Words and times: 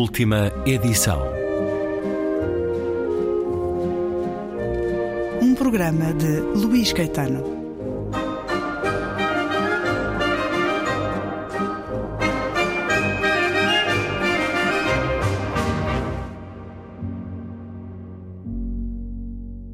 Última 0.00 0.50
edição. 0.64 1.20
Um 5.42 5.54
programa 5.54 6.14
de 6.14 6.40
Luís 6.58 6.90
Caetano. 6.94 7.44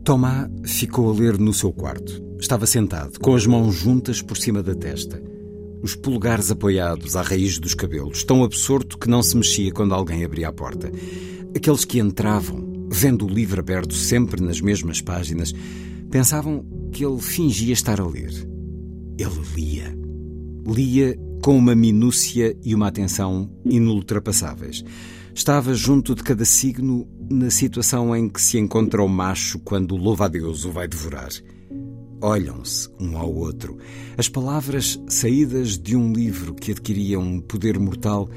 Tomá 0.02 0.50
ficou 0.64 1.08
a 1.08 1.14
ler 1.14 1.38
no 1.38 1.54
seu 1.54 1.72
quarto. 1.72 2.20
Estava 2.40 2.66
sentado, 2.66 3.20
com 3.20 3.32
as 3.36 3.46
mãos 3.46 3.76
juntas 3.76 4.20
por 4.20 4.36
cima 4.36 4.60
da 4.60 4.74
testa 4.74 5.35
os 5.86 5.94
polegares 5.94 6.50
apoiados 6.50 7.14
à 7.14 7.22
raiz 7.22 7.60
dos 7.60 7.72
cabelos, 7.72 8.24
tão 8.24 8.42
absorto 8.42 8.98
que 8.98 9.08
não 9.08 9.22
se 9.22 9.36
mexia 9.36 9.70
quando 9.70 9.94
alguém 9.94 10.24
abria 10.24 10.48
a 10.48 10.52
porta. 10.52 10.90
Aqueles 11.54 11.84
que 11.84 12.00
entravam, 12.00 12.88
vendo 12.90 13.24
o 13.24 13.28
livro 13.28 13.60
aberto 13.60 13.94
sempre 13.94 14.42
nas 14.42 14.60
mesmas 14.60 15.00
páginas, 15.00 15.54
pensavam 16.10 16.66
que 16.92 17.04
ele 17.04 17.20
fingia 17.20 17.72
estar 17.72 18.00
a 18.00 18.06
ler. 18.06 18.32
Ele 19.16 19.40
lia. 19.54 19.96
Lia 20.66 21.16
com 21.40 21.56
uma 21.56 21.76
minúcia 21.76 22.56
e 22.64 22.74
uma 22.74 22.88
atenção 22.88 23.48
inultrapassáveis. 23.64 24.82
Estava 25.32 25.72
junto 25.72 26.16
de 26.16 26.24
cada 26.24 26.44
signo 26.44 27.06
na 27.30 27.48
situação 27.48 28.14
em 28.16 28.28
que 28.28 28.42
se 28.42 28.58
encontra 28.58 29.04
o 29.04 29.08
macho 29.08 29.60
quando 29.60 29.92
o 29.92 29.96
louva-a-Deus 29.96 30.64
o 30.64 30.72
vai 30.72 30.88
devorar. 30.88 31.30
Olham-se 32.20 32.88
um 32.98 33.18
ao 33.18 33.32
outro. 33.32 33.76
As 34.16 34.28
palavras 34.28 34.98
saídas 35.08 35.78
de 35.78 35.94
um 35.94 36.12
livro 36.12 36.54
que 36.54 36.70
adquiriam 36.70 37.22
um 37.22 37.40
poder 37.40 37.78
mortal 37.78 38.28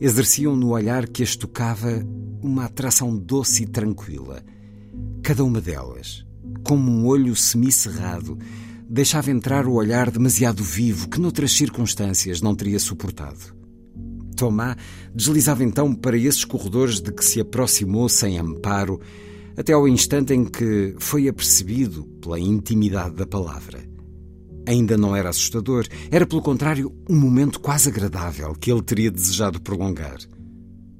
exerciam 0.00 0.56
no 0.56 0.70
olhar 0.70 1.06
que 1.06 1.22
as 1.22 1.36
tocava 1.36 2.02
uma 2.42 2.64
atração 2.64 3.16
doce 3.16 3.64
e 3.64 3.66
tranquila. 3.66 4.42
Cada 5.22 5.44
uma 5.44 5.60
delas, 5.60 6.24
como 6.64 6.90
um 6.90 7.06
olho 7.06 7.36
semicerrado, 7.36 8.38
deixava 8.88 9.30
entrar 9.30 9.66
o 9.66 9.74
olhar 9.74 10.10
demasiado 10.10 10.62
vivo 10.62 11.08
que 11.08 11.20
noutras 11.20 11.52
circunstâncias 11.52 12.40
não 12.40 12.54
teria 12.54 12.78
suportado. 12.78 13.54
Tomá 14.36 14.76
deslizava 15.14 15.64
então 15.64 15.94
para 15.94 16.16
esses 16.16 16.44
corredores 16.44 17.00
de 17.00 17.12
que 17.12 17.24
se 17.24 17.40
aproximou 17.40 18.08
sem 18.08 18.38
amparo 18.38 19.00
até 19.56 19.72
ao 19.72 19.88
instante 19.88 20.34
em 20.34 20.44
que 20.44 20.94
foi 20.98 21.28
apercebido 21.28 22.04
pela 22.20 22.38
intimidade 22.38 23.14
da 23.14 23.26
palavra. 23.26 23.78
Ainda 24.66 24.96
não 24.96 25.14
era 25.14 25.28
assustador, 25.28 25.86
era 26.10 26.26
pelo 26.26 26.42
contrário 26.42 26.92
um 27.08 27.16
momento 27.16 27.60
quase 27.60 27.88
agradável 27.88 28.52
que 28.54 28.70
ele 28.70 28.82
teria 28.82 29.10
desejado 29.10 29.60
prolongar. 29.60 30.18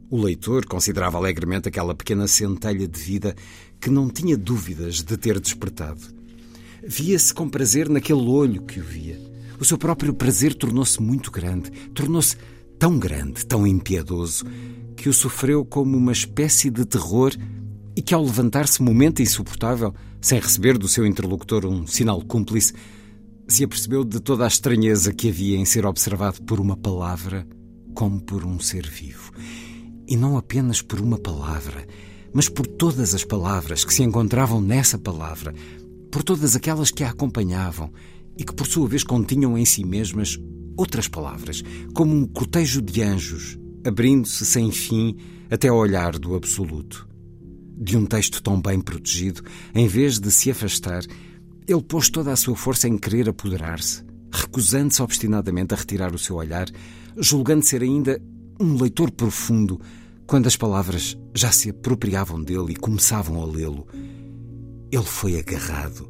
O 0.08 0.22
leitor 0.22 0.64
considerava 0.66 1.18
alegremente 1.18 1.68
aquela 1.68 1.94
pequena 1.94 2.28
centelha 2.28 2.86
de 2.86 3.00
vida 3.00 3.34
que 3.80 3.90
não 3.90 4.08
tinha 4.08 4.36
dúvidas 4.36 5.02
de 5.02 5.16
ter 5.16 5.40
despertado. 5.40 6.00
Via-se 6.86 7.34
com 7.34 7.48
prazer 7.48 7.88
naquele 7.88 8.20
olho 8.20 8.62
que 8.62 8.78
o 8.78 8.84
via. 8.84 9.18
O 9.58 9.64
seu 9.64 9.76
próprio 9.76 10.14
prazer 10.14 10.54
tornou-se 10.54 11.02
muito 11.02 11.32
grande, 11.32 11.70
tornou-se 11.92 12.36
tão 12.78 12.96
grande, 12.96 13.44
tão 13.44 13.66
impiedoso, 13.66 14.44
que 14.96 15.08
o 15.08 15.12
sofreu 15.12 15.64
como 15.64 15.96
uma 15.96 16.12
espécie 16.12 16.70
de 16.70 16.84
terror 16.84 17.32
e 17.96 18.02
que, 18.02 18.12
ao 18.12 18.22
levantar-se 18.22 18.82
momento 18.82 19.22
insuportável, 19.22 19.94
sem 20.20 20.38
receber 20.38 20.76
do 20.76 20.86
seu 20.86 21.06
interlocutor 21.06 21.64
um 21.64 21.86
sinal 21.86 22.20
cúmplice, 22.20 22.74
se 23.48 23.64
apercebeu 23.64 24.04
de 24.04 24.20
toda 24.20 24.44
a 24.44 24.48
estranheza 24.48 25.14
que 25.14 25.30
havia 25.30 25.56
em 25.56 25.64
ser 25.64 25.86
observado 25.86 26.42
por 26.42 26.60
uma 26.60 26.76
palavra 26.76 27.46
como 27.94 28.20
por 28.20 28.44
um 28.44 28.60
ser 28.60 28.86
vivo. 28.86 29.32
E 30.06 30.14
não 30.14 30.36
apenas 30.36 30.82
por 30.82 31.00
uma 31.00 31.18
palavra, 31.18 31.86
mas 32.34 32.48
por 32.50 32.66
todas 32.66 33.14
as 33.14 33.24
palavras 33.24 33.82
que 33.84 33.94
se 33.94 34.02
encontravam 34.02 34.60
nessa 34.60 34.98
palavra, 34.98 35.54
por 36.12 36.22
todas 36.22 36.54
aquelas 36.54 36.90
que 36.90 37.02
a 37.02 37.10
acompanhavam 37.10 37.90
e 38.36 38.44
que, 38.44 38.52
por 38.52 38.66
sua 38.66 38.86
vez, 38.86 39.02
continham 39.02 39.56
em 39.56 39.64
si 39.64 39.84
mesmas 39.84 40.38
outras 40.76 41.08
palavras, 41.08 41.62
como 41.94 42.14
um 42.14 42.26
cortejo 42.26 42.82
de 42.82 43.00
anjos, 43.00 43.58
abrindo-se 43.86 44.44
sem 44.44 44.70
fim 44.70 45.16
até 45.50 45.68
ao 45.68 45.78
olhar 45.78 46.18
do 46.18 46.34
Absoluto 46.34 47.15
de 47.76 47.96
um 47.96 48.06
texto 48.06 48.42
tão 48.42 48.60
bem 48.60 48.80
protegido, 48.80 49.42
em 49.74 49.86
vez 49.86 50.18
de 50.18 50.30
se 50.30 50.50
afastar, 50.50 51.02
ele 51.68 51.82
pôs 51.82 52.08
toda 52.08 52.32
a 52.32 52.36
sua 52.36 52.56
força 52.56 52.88
em 52.88 52.96
querer 52.96 53.28
apoderar-se, 53.28 54.02
recusando-se 54.32 55.02
obstinadamente 55.02 55.74
a 55.74 55.76
retirar 55.76 56.14
o 56.14 56.18
seu 56.18 56.36
olhar, 56.36 56.68
julgando 57.18 57.64
ser 57.64 57.82
ainda 57.82 58.20
um 58.58 58.80
leitor 58.80 59.10
profundo, 59.10 59.80
quando 60.26 60.46
as 60.46 60.56
palavras 60.56 61.16
já 61.34 61.52
se 61.52 61.70
apropriavam 61.70 62.42
dele 62.42 62.72
e 62.72 62.76
começavam 62.76 63.42
a 63.42 63.44
lê-lo. 63.44 63.86
Ele 64.90 65.04
foi 65.04 65.38
agarrado, 65.38 66.08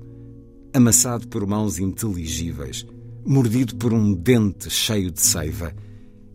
amassado 0.73 1.27
por 1.29 1.47
mãos 1.47 1.79
inteligíveis, 1.79 2.87
mordido 3.27 3.75
por 3.77 3.93
um 3.93 4.15
dente 4.15 4.71
cheio 4.71 5.11
de 5.11 5.21
seiva. 5.21 5.75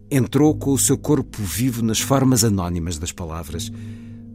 Entrou 0.10 0.54
com 0.56 0.74
o 0.74 0.80
seu 0.80 0.98
corpo 0.98 1.42
vivo 1.42 1.82
nas 1.82 2.02
formas 2.02 2.44
anónimas 2.44 2.98
das 2.98 3.14
palavras 3.14 3.72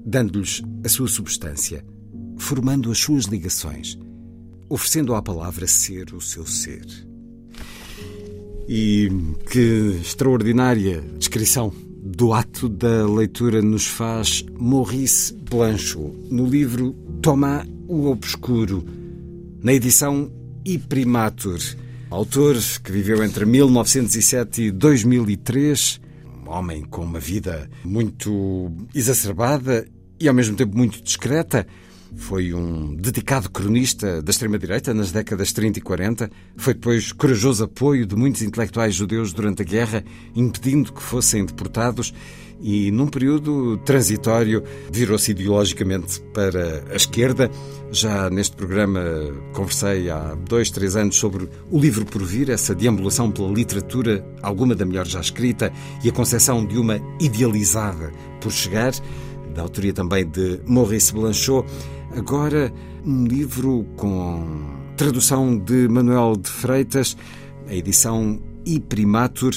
dando-lhes 0.07 0.63
a 0.85 0.89
sua 0.89 1.09
substância, 1.09 1.85
formando 2.39 2.93
as 2.93 2.99
suas 2.99 3.25
ligações, 3.25 3.99
oferecendo 4.69 5.17
à 5.17 5.21
palavra 5.21 5.67
ser 5.67 6.15
o 6.15 6.21
seu 6.21 6.47
ser. 6.47 6.87
E 8.69 9.11
que 9.51 9.99
extraordinária 10.01 11.01
descrição 11.19 11.73
do 12.03 12.33
ato 12.33 12.69
da 12.69 13.05
leitura 13.05 13.61
nos 13.61 13.87
faz 13.87 14.45
Maurice 14.57 15.35
Blanchot 15.35 16.15
no 16.31 16.47
livro 16.47 16.93
Tomá 17.21 17.67
o 17.89 18.07
Obscuro, 18.07 18.85
na 19.61 19.73
edição 19.73 20.31
Iprimatur. 20.65 21.59
Autor 22.09 22.57
que 22.85 22.93
viveu 22.93 23.25
entre 23.25 23.45
1907 23.45 24.63
e 24.63 24.71
2003, 24.71 26.01
um 26.47 26.51
homem 26.51 26.85
com 26.85 27.03
uma 27.03 27.19
vida 27.19 27.69
muito 27.85 28.71
exacerbada 28.95 29.87
e 30.19 30.29
ao 30.29 30.35
mesmo 30.35 30.57
tempo 30.57 30.77
muito 30.77 31.03
discreta. 31.03 31.67
Foi 32.15 32.55
um 32.55 32.95
dedicado 32.95 33.51
cronista 33.51 34.23
da 34.23 34.31
extrema-direita 34.31 34.95
nas 34.95 35.13
décadas 35.13 35.53
30 35.53 35.79
e 35.79 35.83
40. 35.83 36.31
Foi 36.57 36.73
depois 36.73 37.13
corajoso 37.13 37.65
apoio 37.65 38.07
de 38.07 38.17
muitos 38.17 38.43
intelectuais 38.43 38.95
judeus 38.95 39.33
durante 39.33 39.63
a 39.63 39.65
guerra, 39.65 40.05
impedindo 40.35 40.93
que 40.93 41.03
fossem 41.03 41.45
deportados. 41.45 42.15
E 42.61 42.91
num 42.91 43.07
período 43.07 43.77
transitório 43.85 44.63
virou-se 44.91 45.31
ideologicamente 45.31 46.21
para 46.33 46.85
a 46.91 46.97
esquerda. 46.97 47.51
Já 47.93 48.31
neste 48.31 48.57
programa 48.57 49.03
conversei 49.53 50.09
há 50.09 50.35
dois, 50.35 50.71
três 50.71 50.97
anos 50.97 51.17
sobre 51.17 51.49
o 51.71 51.79
livro 51.79 52.07
por 52.07 52.25
vir, 52.25 52.49
essa 52.49 52.75
deambulação 52.75 53.31
pela 53.31 53.53
literatura, 53.53 54.25
alguma 54.43 54.75
da 54.75 54.87
melhor 54.87 55.07
já 55.07 55.21
escrita, 55.21 55.71
e 56.03 56.09
a 56.09 56.13
concepção 56.13 56.65
de 56.65 56.79
uma 56.79 56.99
idealizada 57.21 58.11
por 58.41 58.51
chegar 58.51 58.93
da 59.57 59.63
autoria 59.63 59.93
também 59.93 60.29
de 60.29 60.61
Maurice 60.67 61.13
Blanchot. 61.13 61.67
Agora, 62.15 62.73
um 63.05 63.25
livro 63.25 63.87
com 63.97 64.45
tradução 64.97 65.59
de 65.59 65.89
Manuel 65.89 66.37
de 66.37 66.49
Freitas, 66.49 67.17
a 67.67 67.75
edição 67.75 68.41
I 68.67 68.79
Primatur, 68.79 69.55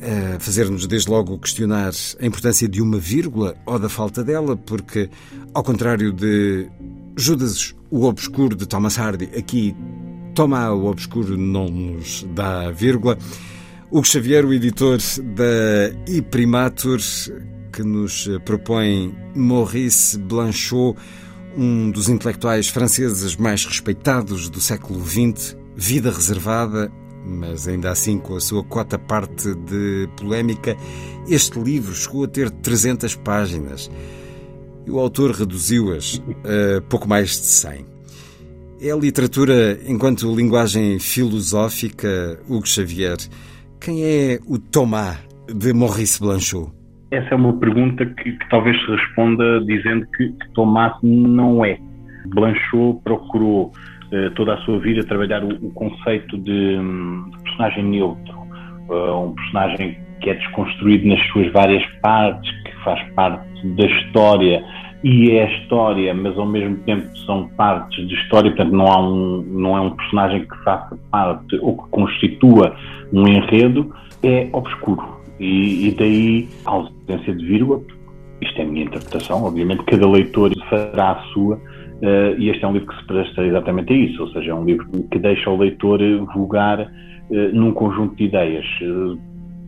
a 0.00 0.38
fazer-nos 0.38 0.86
desde 0.86 1.10
logo 1.10 1.38
questionar 1.38 1.92
a 2.20 2.26
importância 2.26 2.68
de 2.68 2.80
uma 2.80 2.98
vírgula 2.98 3.56
ou 3.66 3.78
da 3.78 3.88
falta 3.88 4.22
dela, 4.22 4.56
porque, 4.56 5.10
ao 5.52 5.62
contrário 5.62 6.12
de 6.12 6.68
Judas 7.16 7.74
o 7.90 8.04
Obscuro 8.04 8.54
de 8.54 8.66
Thomas 8.66 8.98
Hardy, 8.98 9.30
aqui 9.36 9.74
Toma 10.34 10.72
o 10.72 10.86
Obscuro 10.86 11.36
não 11.36 11.68
nos 11.68 12.26
dá 12.34 12.70
vírgula. 12.70 13.16
Hugo 13.90 14.04
Xavier, 14.04 14.44
o 14.44 14.52
editor 14.52 14.98
da 15.36 16.12
I 16.12 16.20
Primatur, 16.22 16.98
que 17.74 17.82
nos 17.82 18.28
propõe 18.44 19.12
Maurice 19.34 20.16
Blanchot, 20.16 20.96
um 21.56 21.90
dos 21.90 22.08
intelectuais 22.08 22.68
franceses 22.68 23.34
mais 23.34 23.64
respeitados 23.64 24.48
do 24.48 24.60
século 24.60 25.04
XX, 25.04 25.56
vida 25.74 26.12
reservada, 26.12 26.92
mas 27.26 27.66
ainda 27.66 27.90
assim 27.90 28.18
com 28.18 28.36
a 28.36 28.40
sua 28.40 28.62
cota 28.62 28.96
parte 28.96 29.52
de 29.54 30.08
polémica. 30.16 30.76
Este 31.28 31.58
livro 31.58 31.92
chegou 31.94 32.24
a 32.24 32.28
ter 32.28 32.48
300 32.48 33.16
páginas 33.16 33.90
e 34.86 34.90
o 34.90 35.00
autor 35.00 35.32
reduziu-as 35.32 36.22
a 36.78 36.80
pouco 36.82 37.08
mais 37.08 37.30
de 37.30 37.46
100. 37.46 37.86
É 38.82 38.90
a 38.92 38.96
literatura 38.96 39.80
enquanto 39.86 40.32
linguagem 40.32 41.00
filosófica, 41.00 42.38
Hugo 42.48 42.68
Xavier. 42.68 43.16
Quem 43.80 44.04
é 44.04 44.38
o 44.46 44.58
Thomas 44.58 45.16
de 45.52 45.72
Maurice 45.72 46.20
Blanchot? 46.20 46.83
Essa 47.10 47.34
é 47.34 47.36
uma 47.36 47.52
pergunta 47.54 48.04
que, 48.06 48.32
que 48.32 48.48
talvez 48.48 48.80
se 48.84 48.90
responda 48.90 49.60
dizendo 49.64 50.06
que, 50.16 50.28
que 50.28 50.48
Tomás 50.54 50.94
não 51.02 51.64
é. 51.64 51.78
Blanchot 52.26 53.00
procurou 53.04 53.72
uh, 54.12 54.30
toda 54.34 54.54
a 54.54 54.58
sua 54.58 54.78
vida 54.78 55.04
trabalhar 55.04 55.44
o, 55.44 55.48
o 55.48 55.70
conceito 55.72 56.38
de, 56.38 56.76
de, 56.76 57.42
personagem 57.42 57.84
neutro, 57.84 58.34
uh, 58.88 59.26
um 59.26 59.34
personagem 59.34 59.98
que 60.20 60.30
é 60.30 60.34
desconstruído 60.34 61.06
nas 61.06 61.20
suas 61.28 61.52
várias 61.52 61.84
partes, 62.00 62.50
que 62.62 62.84
faz 62.84 63.02
parte 63.10 63.66
da 63.68 63.86
história 63.86 64.64
e 65.04 65.32
é 65.32 65.60
história, 65.60 66.14
mas 66.14 66.36
ao 66.38 66.46
mesmo 66.46 66.78
tempo 66.78 67.06
são 67.26 67.46
partes 67.48 68.08
de 68.08 68.14
história, 68.14 68.50
portanto 68.50 68.72
não, 68.72 68.86
há 68.86 69.00
um, 69.00 69.42
não 69.42 69.76
é 69.76 69.80
um 69.82 69.90
personagem 69.90 70.46
que 70.46 70.64
faça 70.64 70.98
parte 71.10 71.56
ou 71.60 71.76
que 71.76 71.90
constitua 71.90 72.74
um 73.12 73.28
enredo, 73.28 73.94
é 74.22 74.48
obscuro. 74.50 75.13
E, 75.40 75.88
e 75.88 75.94
daí 75.96 76.48
a 76.64 76.70
ausência 76.70 77.34
de 77.34 77.44
vírgula, 77.44 77.82
isto 78.40 78.60
é 78.60 78.64
a 78.64 78.66
minha 78.66 78.84
interpretação, 78.84 79.44
obviamente 79.44 79.82
cada 79.84 80.08
leitor 80.08 80.52
fará 80.68 81.12
a 81.12 81.22
sua, 81.32 81.56
uh, 81.56 82.38
e 82.38 82.50
este 82.50 82.64
é 82.64 82.68
um 82.68 82.72
livro 82.72 82.88
que 82.88 83.00
se 83.00 83.06
presta 83.06 83.44
exatamente 83.44 83.92
a 83.92 83.96
isso, 83.96 84.22
ou 84.22 84.28
seja, 84.28 84.50
é 84.50 84.54
um 84.54 84.64
livro 84.64 84.86
que 85.10 85.18
deixa 85.18 85.50
o 85.50 85.56
leitor 85.56 86.00
vulgar 86.34 86.80
uh, 86.80 87.34
num 87.52 87.72
conjunto 87.72 88.14
de 88.16 88.24
ideias. 88.24 88.66
Uh, 88.82 89.18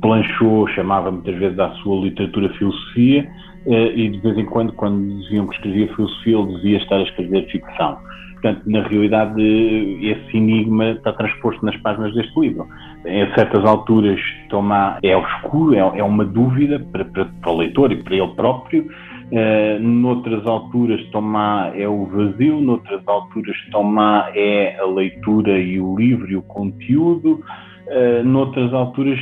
Blanchot 0.01 0.73
chamava 0.75 1.11
muitas 1.11 1.35
vezes 1.37 1.59
à 1.59 1.71
sua 1.77 2.05
literatura 2.05 2.49
filosofia, 2.55 3.29
e 3.69 4.11
de 4.11 4.19
vez 4.21 4.39
em 4.39 4.45
quando, 4.45 4.73
quando 4.75 5.21
diziam 5.23 5.45
que 5.49 5.57
escrevia 5.57 5.93
filosofia, 5.97 6.39
ele 6.39 6.55
dizia 6.55 6.77
estar 6.79 6.97
a 6.99 7.03
escrever 7.03 7.51
ficção. 7.51 7.99
Portanto, 8.35 8.63
na 8.67 8.87
realidade, 8.87 9.43
esse 9.43 10.37
enigma 10.37 10.91
está 10.91 11.13
transposto 11.15 11.65
nas 11.67 11.77
páginas 11.79 12.15
deste 12.15 12.39
livro. 12.39 12.69
Em 13.07 13.33
certas 13.35 13.65
alturas, 13.65 14.21
Tomás 14.49 14.99
é 15.03 15.17
obscuro, 15.17 15.75
é, 15.75 15.79
é 15.79 16.03
uma 16.03 16.25
dúvida 16.25 16.81
para, 16.93 17.05
para, 17.05 17.25
para, 17.25 17.53
o 17.53 17.57
leitor 17.57 17.93
e 17.93 18.03
para 18.03 18.17
ele 18.17 18.35
próprio. 18.35 18.89
Uh, 19.31 19.81
noutras 19.81 20.47
alturas, 20.47 21.01
Tomás 21.11 21.73
é 21.79 21.89
o 21.89 22.07
vazio, 22.07 22.61
noutras 22.61 23.01
alturas, 23.07 23.57
Tomás 23.71 24.33
é 24.35 24.77
a 24.79 24.87
leitura 24.87 25.59
e 25.59 25.81
o 25.81 25.97
livro 25.97 26.31
e 26.31 26.37
o 26.37 26.43
conteúdo. 26.43 27.41
Uh, 27.87 28.25
noutras 28.25 28.73
alturas, 28.75 29.19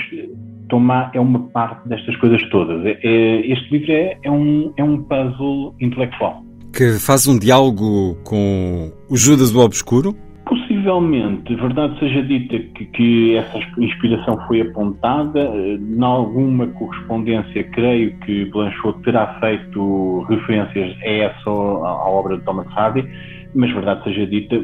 Tomás 0.69 1.11
é 1.15 1.21
uma 1.21 1.41
parte 1.49 1.87
destas 1.87 2.17
coisas 2.17 2.43
todas. 2.49 2.85
É, 2.87 2.99
é, 3.03 3.53
este 3.53 3.71
livro 3.71 3.93
é, 3.93 4.19
é, 4.23 4.31
um, 4.31 4.73
é 4.77 4.85
um 4.85 5.03
puzzle 5.03 5.75
intelectual 5.81 6.43
que 6.75 6.99
faz 6.99 7.29
um 7.29 7.39
diálogo 7.39 8.17
com 8.25 8.91
o 9.09 9.17
Judas 9.17 9.53
do 9.53 9.61
Obscuro? 9.61 10.17
Possivelmente, 10.47 11.55
verdade 11.55 11.99
seja 11.99 12.23
dita 12.23 12.59
que, 12.59 12.85
que 12.87 13.37
essa 13.37 13.59
inspiração 13.79 14.39
foi 14.47 14.61
apontada, 14.61 15.41
em 15.41 16.05
alguma 16.05 16.67
correspondência 16.67 17.65
creio 17.65 18.15
que 18.19 18.45
Blanchot 18.47 19.01
terá 19.03 19.39
feito 19.41 20.21
referências 20.29 20.95
a 21.03 21.09
essa 21.09 21.49
à 21.49 22.09
obra 22.11 22.37
de 22.37 22.45
Thomas 22.45 22.67
Hardy, 22.77 23.09
mas 23.55 23.71
verdade 23.73 24.05
seja 24.05 24.27
dita, 24.27 24.63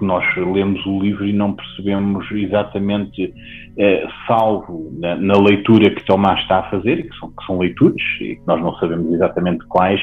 nós 0.00 0.24
lemos 0.36 0.84
o 0.86 0.98
livro 1.00 1.24
e 1.24 1.32
não 1.32 1.52
percebemos 1.52 2.28
exatamente, 2.32 3.32
eh, 3.78 4.06
salvo 4.26 4.90
na, 4.98 5.14
na, 5.14 5.38
leitura 5.38 5.90
que 5.90 6.04
Tomás 6.04 6.40
está 6.40 6.58
a 6.58 6.70
fazer, 6.70 7.08
que 7.08 7.16
são, 7.18 7.30
que 7.30 7.46
são 7.46 7.58
leituras, 7.58 8.02
e 8.20 8.36
que 8.36 8.42
nós 8.46 8.60
não 8.60 8.74
sabemos 8.76 9.12
exatamente 9.12 9.64
quais, 9.66 10.00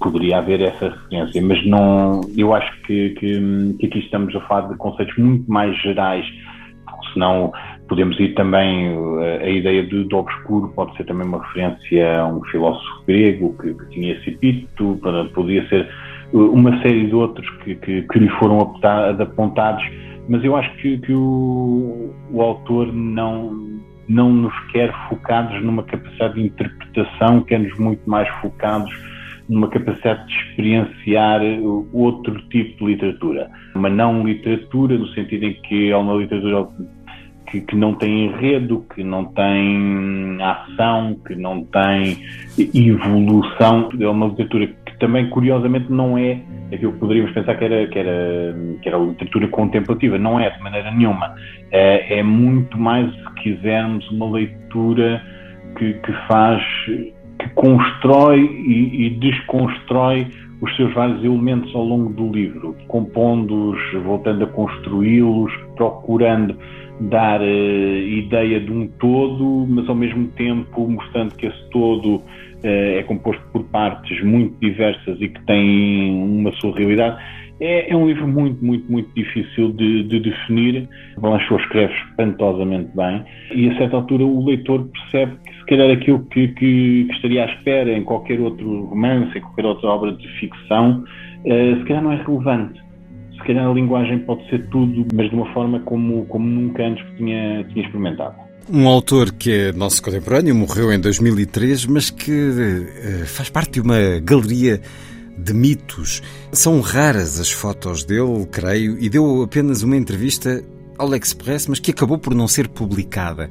poderia 0.00 0.38
haver 0.38 0.60
essa 0.60 0.88
referência, 0.88 1.42
mas 1.42 1.66
não, 1.66 2.20
eu 2.36 2.54
acho 2.54 2.70
que, 2.82 3.10
que, 3.10 3.76
que 3.78 3.86
aqui 3.86 3.98
estamos 3.98 4.34
a 4.34 4.40
falar 4.42 4.68
de 4.68 4.76
conceitos 4.76 5.16
muito 5.16 5.50
mais 5.50 5.76
gerais, 5.82 6.24
senão 7.12 7.52
podemos 7.88 8.18
ir 8.20 8.34
também, 8.34 8.94
eh, 9.20 9.40
a 9.42 9.48
ideia 9.48 9.82
do, 9.84 10.04
do 10.04 10.16
obscuro 10.18 10.68
pode 10.74 10.96
ser 10.96 11.04
também 11.04 11.26
uma 11.26 11.42
referência 11.42 12.20
a 12.20 12.26
um 12.26 12.42
filósofo 12.44 13.04
grego 13.06 13.56
que, 13.60 13.74
que 13.74 13.86
tinha 13.90 14.12
esse 14.12 14.30
epíteto, 14.30 15.00
poderia 15.34 15.66
ser 15.68 15.86
eh, 15.86 16.36
uma 16.36 16.80
série 16.82 17.06
de 17.06 17.14
outros 17.14 17.48
que, 17.64 17.74
que, 17.76 18.02
que 18.02 18.18
lhe 18.18 18.28
foram 18.38 18.60
apontados, 18.60 19.84
mas 20.28 20.44
eu 20.44 20.54
acho 20.56 20.70
que, 20.76 20.98
que 20.98 21.12
o, 21.12 22.14
o 22.30 22.42
autor 22.42 22.92
não, 22.92 23.80
não 24.08 24.30
nos 24.30 24.54
quer 24.70 24.92
focados 25.08 25.62
numa 25.62 25.82
capacidade 25.82 26.34
de 26.34 26.42
interpretação, 26.42 27.40
quer-nos 27.40 27.76
muito 27.78 28.08
mais 28.08 28.28
focados 28.40 28.92
numa 29.48 29.68
capacidade 29.68 30.26
de 30.26 30.34
experienciar 30.34 31.40
outro 31.92 32.40
tipo 32.48 32.84
de 32.84 32.92
literatura. 32.92 33.50
Uma 33.74 33.88
não 33.88 34.22
literatura, 34.22 34.98
no 34.98 35.08
sentido 35.08 35.44
em 35.44 35.54
que 35.62 35.90
é 35.90 35.96
uma 35.96 36.14
literatura 36.14 36.68
que, 37.50 37.62
que, 37.62 37.74
não 37.74 37.94
tem 37.94 38.26
enredo, 38.26 38.84
que 38.94 39.02
não 39.02 39.24
tem 39.24 40.36
ação, 40.40 41.18
que 41.26 41.34
não 41.34 41.64
tem 41.64 42.18
evolução. 42.58 43.88
É 43.98 44.08
uma 44.08 44.26
literatura 44.26 44.66
que 44.66 44.98
também, 44.98 45.30
curiosamente, 45.30 45.90
não 45.90 46.18
é 46.18 46.40
aquilo 46.72 46.92
que 46.92 46.98
poderíamos 46.98 47.32
pensar 47.32 47.56
que 47.56 47.64
era, 47.64 47.86
que 47.86 47.98
era, 47.98 48.54
que 48.82 48.88
era 48.88 48.98
literatura 48.98 49.48
contemplativa. 49.48 50.18
Não 50.18 50.38
é, 50.38 50.50
de 50.50 50.62
maneira 50.62 50.90
nenhuma. 50.90 51.34
É, 51.70 52.18
é 52.18 52.22
muito 52.22 52.78
mais, 52.78 53.10
se 53.10 53.34
quisermos, 53.42 54.08
uma 54.10 54.30
leitura 54.30 55.22
que, 55.78 55.94
que 55.94 56.12
faz 56.26 56.62
constrói 57.58 58.40
e, 58.40 59.06
e 59.06 59.10
desconstrói 59.10 60.28
os 60.60 60.74
seus 60.76 60.94
vários 60.94 61.24
elementos 61.24 61.74
ao 61.74 61.84
longo 61.84 62.12
do 62.12 62.30
livro, 62.30 62.74
compondo-os, 62.86 63.78
voltando 64.04 64.44
a 64.44 64.46
construí-los, 64.46 65.52
procurando 65.76 66.56
dar 67.00 67.40
uh, 67.40 67.44
ideia 67.44 68.60
de 68.60 68.70
um 68.72 68.86
todo, 69.00 69.66
mas 69.68 69.88
ao 69.88 69.94
mesmo 69.96 70.28
tempo 70.28 70.88
mostrando 70.88 71.34
que 71.34 71.46
esse 71.46 71.70
todo 71.70 72.16
uh, 72.16 72.22
é 72.62 73.02
composto 73.02 73.42
por 73.52 73.64
partes 73.64 74.22
muito 74.22 74.56
diversas 74.60 75.20
e 75.20 75.28
que 75.28 75.44
têm 75.44 76.22
uma 76.22 76.52
sua 76.60 76.76
realidade. 76.76 77.20
É, 77.60 77.92
é 77.92 77.96
um 77.96 78.06
livro 78.06 78.26
muito, 78.28 78.64
muito, 78.64 78.90
muito 78.90 79.10
difícil 79.14 79.72
de, 79.72 80.04
de 80.04 80.20
definir. 80.20 80.88
Blanchot 81.18 81.60
escreve 81.62 81.92
espantosamente 81.92 82.90
bem 82.94 83.24
e 83.52 83.68
a 83.70 83.78
certa 83.78 83.96
altura 83.96 84.24
o 84.24 84.44
leitor 84.44 84.88
percebe 84.88 85.36
que 85.44 85.54
se 85.54 85.64
calhar 85.66 85.90
aquilo 85.90 86.20
que, 86.26 86.48
que, 86.48 87.04
que 87.04 87.12
estaria 87.12 87.44
à 87.44 87.46
espera 87.46 87.92
em 87.92 88.04
qualquer 88.04 88.40
outro 88.40 88.84
romance, 88.84 89.36
em 89.36 89.40
qualquer 89.40 89.66
outra 89.66 89.88
obra 89.88 90.12
de 90.12 90.28
ficção, 90.38 91.04
uh, 91.44 91.78
se 91.78 91.84
calhar 91.84 92.02
não 92.02 92.12
é 92.12 92.22
relevante. 92.22 92.80
Se 93.32 93.44
calhar 93.44 93.68
a 93.68 93.72
linguagem 93.72 94.18
pode 94.20 94.48
ser 94.48 94.68
tudo, 94.68 95.06
mas 95.14 95.28
de 95.28 95.34
uma 95.34 95.52
forma 95.52 95.80
como, 95.80 96.26
como 96.26 96.46
nunca 96.46 96.84
antes 96.84 97.04
tinha, 97.16 97.64
tinha 97.64 97.84
experimentado. 97.84 98.34
Um 98.70 98.86
autor 98.86 99.32
que 99.32 99.50
é 99.50 99.72
nosso 99.72 100.02
contemporâneo, 100.02 100.54
morreu 100.54 100.92
em 100.92 101.00
2003, 101.00 101.86
mas 101.86 102.10
que 102.10 102.30
uh, 102.30 103.26
faz 103.26 103.48
parte 103.48 103.72
de 103.72 103.80
uma 103.80 104.20
galeria 104.22 104.80
de 105.38 105.54
mitos. 105.54 106.20
São 106.52 106.80
raras 106.80 107.40
as 107.40 107.50
fotos 107.50 108.04
dele, 108.04 108.46
creio, 108.50 108.98
e 108.98 109.08
deu 109.08 109.42
apenas 109.42 109.82
uma 109.82 109.96
entrevista 109.96 110.62
ao 110.98 111.08
L'Express, 111.08 111.68
mas 111.68 111.78
que 111.78 111.92
acabou 111.92 112.18
por 112.18 112.34
não 112.34 112.48
ser 112.48 112.68
publicada. 112.68 113.48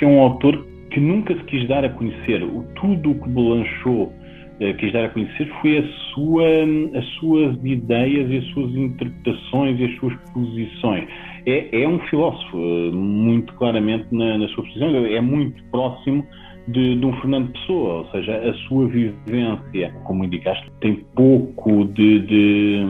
É 0.00 0.06
um 0.06 0.20
autor 0.20 0.66
que 0.90 1.00
nunca 1.00 1.34
se 1.34 1.42
quis 1.44 1.66
dar 1.68 1.84
a 1.84 1.88
conhecer. 1.88 2.40
Tudo 2.74 3.12
o 3.12 3.14
que 3.14 3.28
Blanchot 3.28 4.12
eh, 4.60 4.74
quis 4.74 4.92
dar 4.92 5.04
a 5.06 5.08
conhecer 5.08 5.50
foi 5.60 5.78
a 5.78 5.84
sua, 6.12 6.44
as 6.98 7.06
suas 7.18 7.56
ideias 7.64 8.30
e 8.30 8.36
as 8.38 8.44
suas 8.52 8.74
interpretações 8.74 9.80
e 9.80 9.84
as 9.84 9.96
suas 9.96 10.14
posições. 10.32 11.08
É, 11.46 11.82
é 11.82 11.88
um 11.88 11.98
filósofo, 12.00 12.58
eh, 12.58 12.90
muito 12.92 13.54
claramente 13.54 14.06
na, 14.12 14.36
na 14.36 14.48
sua 14.48 14.64
posição, 14.64 15.06
é 15.06 15.20
muito 15.20 15.62
próximo 15.70 16.26
de, 16.72 16.96
de, 16.96 17.06
um 17.06 17.12
Fernando 17.20 17.52
Pessoa, 17.52 17.98
ou 17.98 18.10
seja, 18.10 18.36
a 18.36 18.54
sua 18.68 18.86
vivência, 18.86 19.94
como 20.04 20.24
indicaste, 20.24 20.70
tem 20.80 20.96
pouco 21.14 21.84
de, 21.86 22.20
de 22.20 22.84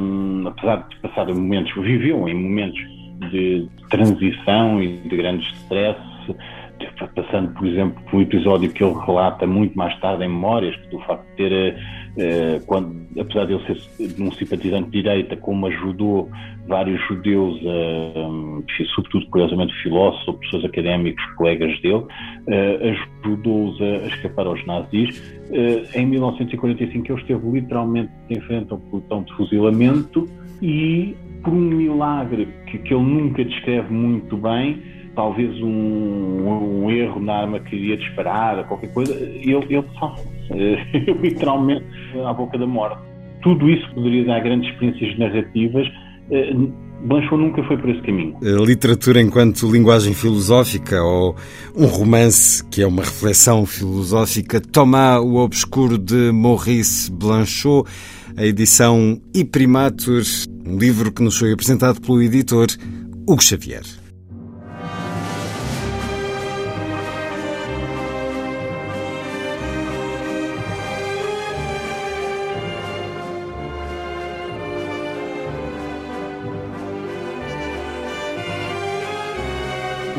apesar 0.46 0.88
de 0.88 0.96
passar 0.96 1.26
momentos, 1.28 1.72
viveu 1.74 2.28
em 2.28 2.34
momentos 2.34 2.80
de 3.30 3.68
transição 3.90 4.82
e 4.82 4.96
de 4.98 5.16
grande 5.16 5.44
stress, 5.54 5.98
passando, 7.14 7.52
por 7.54 7.66
exemplo, 7.66 8.02
por 8.04 8.18
um 8.18 8.22
episódio 8.22 8.72
que 8.72 8.82
ele 8.82 8.94
relata 9.06 9.46
muito 9.46 9.76
mais 9.76 9.98
tarde 10.00 10.24
em 10.24 10.28
Memórias, 10.28 10.76
do 10.90 10.98
facto 11.00 11.24
de 11.30 11.36
ter, 11.36 11.52
eh, 11.52 11.76
quando, 12.66 13.06
apesar 13.18 13.46
de 13.46 13.54
ele 13.54 13.64
ser 13.66 14.22
um 14.22 14.32
simpatizante 14.32 14.90
de 14.90 15.02
direita, 15.02 15.36
como 15.36 15.66
ajudou 15.66 16.28
vários 16.66 17.00
judeus, 17.08 17.60
eh, 17.64 18.84
sobretudo, 18.94 19.26
curiosamente, 19.26 19.74
filósofos 19.82 20.36
pessoas 20.40 20.64
académicos, 20.64 21.24
colegas 21.36 21.80
dele, 21.80 22.04
eh, 22.46 22.96
ajudou-os 23.24 23.80
a, 23.80 24.06
escapar 24.08 24.46
aos 24.46 24.64
nazis. 24.66 25.20
em 25.94 26.06
1945 26.06 27.12
ele 27.12 27.20
esteve 27.20 27.50
literalmente 27.50 28.12
em 28.28 28.40
frente 28.40 28.72
ao 28.72 28.78
pelotão 28.78 29.22
de 29.22 29.32
fuzilamento 29.34 30.28
e, 30.62 31.16
por 31.42 31.52
um 31.52 31.60
milagre 31.60 32.48
que, 32.66 32.78
que 32.78 32.94
ele 32.94 33.02
nunca 33.02 33.44
descreve 33.44 33.92
muito 33.92 34.36
bem, 34.36 34.80
talvez 35.14 35.60
um, 35.60 36.84
um, 36.84 36.90
erro 36.90 37.20
na 37.20 37.34
arma 37.34 37.60
que 37.60 37.74
iria 37.74 37.96
disparar, 37.96 38.64
qualquer 38.66 38.92
coisa, 38.92 39.12
ele, 39.14 39.52
ele 39.52 39.84
literalmente 41.22 41.86
à 42.24 42.32
boca 42.32 42.58
da 42.58 42.66
morte. 42.66 42.98
Tudo 43.42 43.68
isso 43.70 43.88
poderia 43.94 44.24
dar 44.24 44.40
grandes 44.40 44.70
experiências 44.70 45.18
narrativas. 45.18 45.86
Eh, 46.30 46.52
Blanchot 47.02 47.36
nunca 47.36 47.62
foi 47.64 47.78
por 47.78 47.88
esse 47.88 48.02
caminho. 48.02 48.36
A 48.42 48.62
literatura 48.62 49.20
enquanto 49.20 49.70
linguagem 49.70 50.12
filosófica 50.12 51.02
ou 51.02 51.34
um 51.74 51.86
romance 51.86 52.62
que 52.68 52.82
é 52.82 52.86
uma 52.86 53.02
reflexão 53.02 53.64
filosófica, 53.64 54.60
Tomar 54.60 55.20
o 55.20 55.36
Obscuro 55.36 55.96
de 55.96 56.30
Maurice 56.30 57.10
Blanchot, 57.10 57.88
a 58.36 58.44
edição 58.44 59.18
E 59.34 59.44
Primatur, 59.44 60.22
um 60.66 60.76
livro 60.76 61.10
que 61.10 61.22
nos 61.22 61.38
foi 61.38 61.52
apresentado 61.52 62.00
pelo 62.00 62.22
editor 62.22 62.66
Hugo 63.26 63.42
Xavier. 63.42 63.99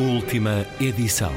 Última 0.02 0.66
edição. 0.80 1.32